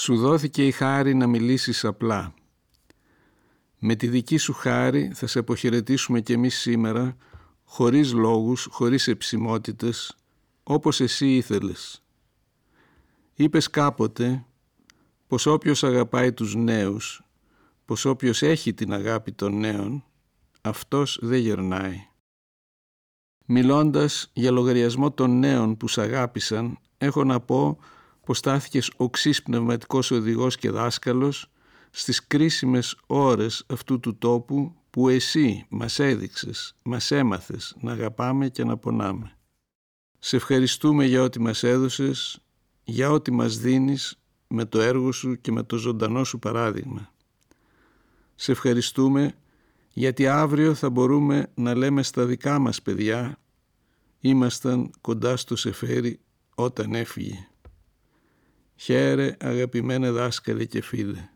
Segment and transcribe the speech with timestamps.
[0.00, 2.34] Σου δόθηκε η χάρη να μιλήσεις απλά.
[3.78, 7.16] Με τη δική σου χάρη θα σε αποχαιρετήσουμε κι εμείς σήμερα,
[7.64, 10.16] χωρίς λόγους, χωρίς εψιμότητες,
[10.62, 12.02] όπως εσύ ήθελες.
[13.34, 14.44] Είπες κάποτε
[15.26, 17.22] πως όποιος αγαπάει τους νέους,
[17.84, 20.04] πως όποιος έχει την αγάπη των νέων,
[20.60, 22.06] αυτός δεν γερνάει.
[23.44, 27.78] Μιλώντας για λογαριασμό των νέων που σ' αγάπησαν, έχω να πω
[28.28, 31.50] πως στάθηκες οξύς πνευματικός οδηγός και δάσκαλος
[31.90, 38.64] στις κρίσιμες ώρες αυτού του τόπου που εσύ μας έδειξες, μας έμαθες να αγαπάμε και
[38.64, 39.36] να πονάμε.
[40.18, 42.40] Σε ευχαριστούμε για ό,τι μας έδωσες,
[42.84, 47.12] για ό,τι μας δίνεις με το έργο σου και με το ζωντανό σου παράδειγμα.
[48.34, 49.34] Σε ευχαριστούμε
[49.92, 53.38] γιατί αύριο θα μπορούμε να λέμε στα δικά μας παιδιά
[54.20, 56.20] ήμασταν κοντά στο Σεφέρι
[56.54, 57.48] όταν έφυγε.
[58.80, 61.24] Χαίρε αγαπημένε δάσκαλε και φίλε.